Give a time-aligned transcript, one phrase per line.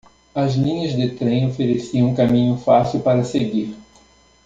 [0.33, 3.75] As linhas de trem ofereciam um caminho fácil para seguir.